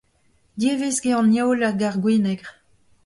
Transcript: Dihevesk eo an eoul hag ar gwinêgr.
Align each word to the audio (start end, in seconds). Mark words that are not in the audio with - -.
Dihevesk 0.59 1.03
eo 1.09 1.17
an 1.19 1.35
eoul 1.39 1.61
hag 1.65 1.79
ar 1.87 1.95
gwinêgr. 2.03 2.49